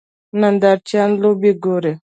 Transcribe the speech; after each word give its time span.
نندارچیان 0.39 1.11
لوبه 1.21 1.51
ګوري. 1.63 1.93